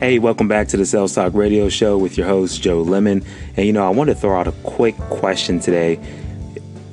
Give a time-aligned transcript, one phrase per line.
[0.00, 3.24] Hey, welcome back to the Sales Talk Radio Show with your host, Joe Lemon.
[3.56, 5.98] And you know, I want to throw out a quick question today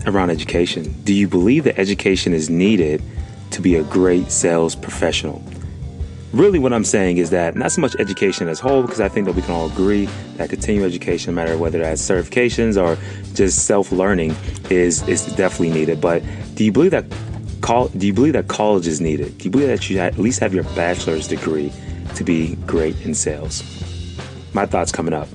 [0.07, 0.91] around education.
[1.03, 3.03] Do you believe that education is needed
[3.51, 5.43] to be a great sales professional?
[6.33, 9.27] Really, what I'm saying is that not so much education as whole, because I think
[9.27, 12.99] that we can all agree that continuing education, no matter whether that's certifications or
[13.35, 14.35] just self learning,
[14.71, 16.01] is is definitely needed.
[16.01, 16.23] But
[16.55, 17.07] do you believe that
[17.99, 19.37] do you believe that college is needed?
[19.37, 21.71] Do you believe that you at least have your bachelor's degree
[22.15, 23.63] to be great in sales?
[24.53, 25.27] My thoughts coming up.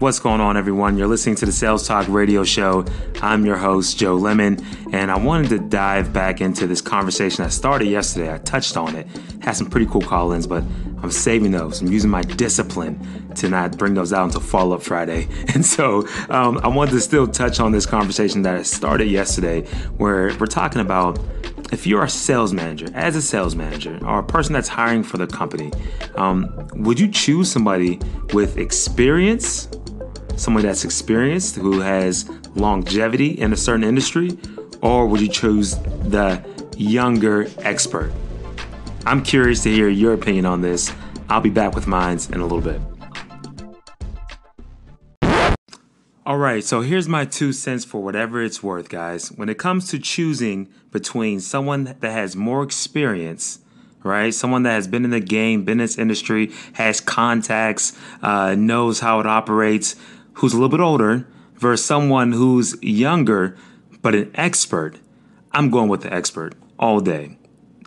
[0.00, 0.96] What's going on, everyone?
[0.96, 2.84] You're listening to the Sales Talk Radio Show.
[3.20, 7.48] I'm your host, Joe Lemon, and I wanted to dive back into this conversation I
[7.48, 8.32] started yesterday.
[8.32, 9.08] I touched on it,
[9.40, 10.62] had some pretty cool call ins, but
[11.02, 11.80] I'm saving those.
[11.80, 15.26] I'm using my discipline to not bring those out until Follow Up Friday.
[15.54, 19.62] And so um, I wanted to still touch on this conversation that I started yesterday,
[19.96, 21.18] where we're talking about
[21.72, 25.16] if you're a sales manager, as a sales manager, or a person that's hiring for
[25.16, 25.72] the company,
[26.14, 27.98] um, would you choose somebody
[28.32, 29.68] with experience?
[30.38, 34.38] Someone that's experienced who has longevity in a certain industry,
[34.80, 36.42] or would you choose the
[36.76, 38.12] younger expert?
[39.04, 40.92] I'm curious to hear your opinion on this.
[41.28, 42.80] I'll be back with mine in a little bit.
[46.24, 49.28] All right, so here's my two cents for whatever it's worth, guys.
[49.32, 53.60] When it comes to choosing between someone that has more experience,
[54.02, 54.34] right?
[54.34, 59.00] Someone that has been in the game, been in this industry, has contacts, uh, knows
[59.00, 59.96] how it operates,
[60.38, 63.56] who's a little bit older versus someone who's younger
[64.02, 64.98] but an expert,
[65.52, 67.36] I'm going with the expert all day.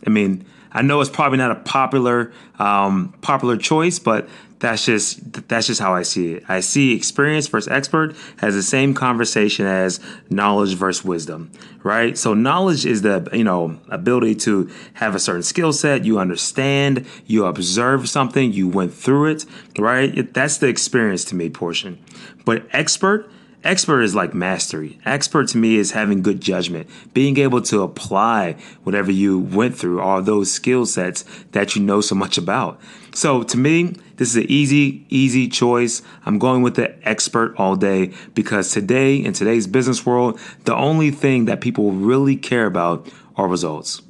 [0.06, 5.48] I mean, I know it's probably not a popular um, popular choice, but that's just
[5.48, 6.44] that's just how I see it.
[6.48, 11.52] I see experience versus expert has the same conversation as knowledge versus wisdom,
[11.84, 12.16] right?
[12.16, 17.08] So knowledge is the you know ability to have a certain skill set, you understand,
[17.26, 19.46] you observe something, you went through it,
[19.80, 20.32] right?
[20.34, 21.98] That's the experience to me portion.
[22.46, 23.30] But expert
[23.64, 24.98] Expert is like mastery.
[25.06, 30.02] Expert to me is having good judgment, being able to apply whatever you went through,
[30.02, 32.82] all those skill sets that you know so much about.
[33.14, 36.02] So to me, this is an easy, easy choice.
[36.26, 41.12] I'm going with the expert all day because today, in today's business world, the only
[41.12, 44.02] thing that people really care about are results.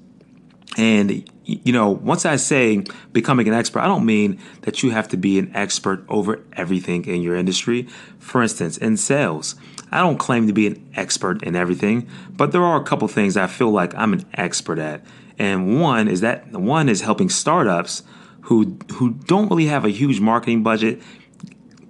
[0.78, 5.08] And you know, once I say becoming an expert, I don't mean that you have
[5.10, 7.84] to be an expert over everything in your industry.
[8.20, 9.56] For instance, in sales,
[9.92, 13.38] I don't claim to be an expert in everything, but there are a couple things
[13.38, 15.04] I feel like I'm an expert at.
[15.40, 18.04] And one is that one is helping startups
[18.42, 21.02] who who don't really have a huge marketing budget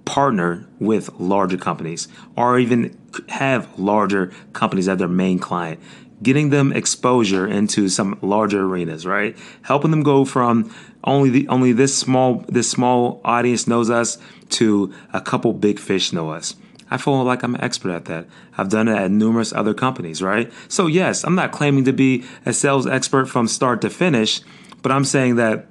[0.04, 2.96] partner with larger companies or even
[3.28, 5.80] have larger companies as their main client
[6.22, 9.36] getting them exposure into some larger arenas, right?
[9.62, 10.74] Helping them go from
[11.04, 14.18] only the only this small this small audience knows us
[14.50, 16.54] to a couple big fish know us.
[16.90, 18.26] I feel like I'm an expert at that.
[18.58, 20.52] I've done it at numerous other companies, right?
[20.68, 24.42] So yes, I'm not claiming to be a sales expert from start to finish,
[24.82, 25.66] but I'm saying that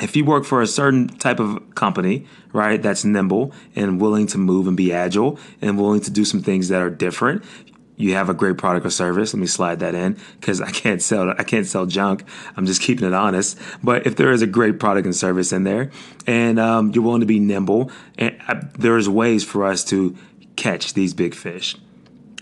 [0.00, 4.38] if you work for a certain type of company, right, that's nimble and willing to
[4.38, 7.44] move and be agile and willing to do some things that are different,
[8.00, 9.34] you have a great product or service.
[9.34, 12.24] Let me slide that in because I can't sell I can't sell junk.
[12.56, 13.58] I'm just keeping it honest.
[13.82, 15.90] But if there is a great product and service in there,
[16.26, 20.16] and um, you're willing to be nimble, and I, uh, there's ways for us to
[20.56, 21.76] catch these big fish.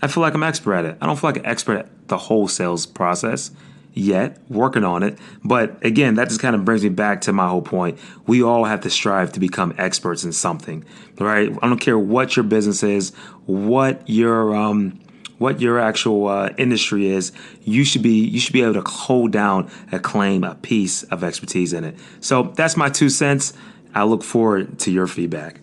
[0.01, 0.97] I feel like I'm expert at it.
[1.01, 3.51] I don't feel like an expert at the whole sales process
[3.93, 5.17] yet, working on it.
[5.43, 7.99] But again, that just kind of brings me back to my whole point.
[8.25, 10.85] We all have to strive to become experts in something,
[11.19, 11.51] right?
[11.61, 13.13] I don't care what your business is,
[13.45, 14.99] what your um,
[15.39, 17.31] what your actual uh, industry is,
[17.63, 21.23] you should be you should be able to hold down a claim, a piece of
[21.23, 21.97] expertise in it.
[22.21, 23.53] So that's my two cents.
[23.95, 25.61] I look forward to your feedback.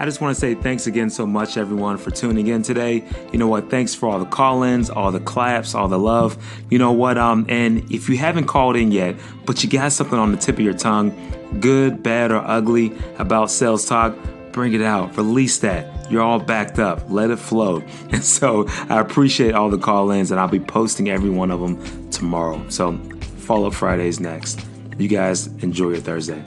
[0.00, 3.04] I just want to say thanks again so much, everyone, for tuning in today.
[3.32, 3.68] You know what?
[3.68, 6.42] Thanks for all the call ins, all the claps, all the love.
[6.70, 7.18] You know what?
[7.18, 10.54] Um, and if you haven't called in yet, but you got something on the tip
[10.54, 11.12] of your tongue,
[11.60, 14.16] good, bad, or ugly about sales talk,
[14.52, 16.10] bring it out, release that.
[16.10, 17.82] You're all backed up, let it flow.
[18.10, 21.60] And so I appreciate all the call ins, and I'll be posting every one of
[21.60, 22.62] them tomorrow.
[22.68, 22.98] So,
[23.38, 24.60] follow up Fridays next.
[24.98, 26.44] You guys enjoy your Thursday.